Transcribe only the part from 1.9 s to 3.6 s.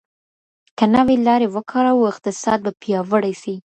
اقتصاد به پیاوړی سي.